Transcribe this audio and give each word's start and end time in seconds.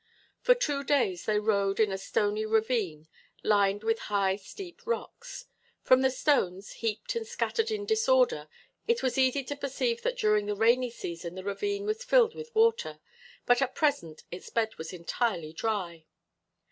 For 0.41 0.55
two 0.55 0.83
days 0.83 1.25
they 1.27 1.37
rode 1.39 1.79
in 1.79 1.91
a 1.91 1.97
stony 1.99 2.43
ravine 2.43 3.07
lined 3.43 3.83
with 3.83 3.99
high 4.09 4.35
steep 4.35 4.81
rocks. 4.87 5.45
From 5.83 6.01
the 6.01 6.09
stones 6.09 6.71
heaped 6.71 7.15
and 7.15 7.27
scattered 7.27 7.69
in 7.69 7.85
disorder 7.85 8.47
it 8.87 9.03
was 9.03 9.19
easy 9.19 9.43
to 9.43 9.55
perceive 9.55 10.01
that 10.01 10.17
during 10.17 10.47
the 10.47 10.55
rainy 10.55 10.89
season 10.89 11.35
the 11.35 11.43
ravine 11.43 11.85
was 11.85 12.03
filled 12.03 12.33
with 12.33 12.49
water, 12.55 12.99
but 13.45 13.61
at 13.61 13.75
present 13.75 14.23
its 14.31 14.49
bed 14.49 14.73
was 14.79 14.91
entirely 14.91 15.53
dry. 15.53 16.05